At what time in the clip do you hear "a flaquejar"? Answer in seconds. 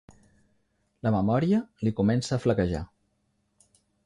2.39-2.83